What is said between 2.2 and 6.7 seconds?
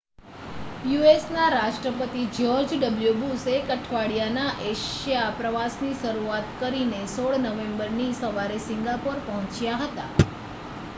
George W Bush એક અઠવાડિયાનાં Asia પ્રવાસની શરૂઆત